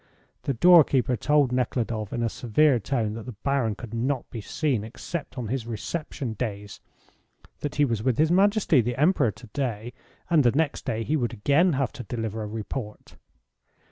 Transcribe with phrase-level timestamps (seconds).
[0.41, 4.83] The doorkeeper told Nekhludoff in a severe tone that the Baron could not be seen
[4.83, 6.81] except on his reception days;
[7.59, 9.93] that he was with His Majesty the Emperor to day,
[10.27, 13.17] and the next day he would again have to deliver a report.